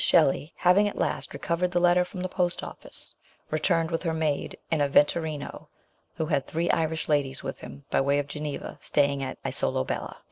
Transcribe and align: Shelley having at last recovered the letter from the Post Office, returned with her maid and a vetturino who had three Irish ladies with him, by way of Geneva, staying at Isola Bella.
Shelley 0.03 0.51
having 0.55 0.87
at 0.87 0.97
last 0.97 1.31
recovered 1.31 1.69
the 1.69 1.79
letter 1.79 2.03
from 2.03 2.21
the 2.21 2.27
Post 2.27 2.63
Office, 2.63 3.13
returned 3.51 3.91
with 3.91 4.01
her 4.01 4.15
maid 4.15 4.57
and 4.71 4.81
a 4.81 4.89
vetturino 4.89 5.67
who 6.15 6.25
had 6.25 6.47
three 6.47 6.71
Irish 6.71 7.07
ladies 7.07 7.43
with 7.43 7.59
him, 7.59 7.85
by 7.91 8.01
way 8.01 8.17
of 8.17 8.25
Geneva, 8.25 8.79
staying 8.81 9.21
at 9.21 9.37
Isola 9.45 9.85
Bella. 9.85 10.17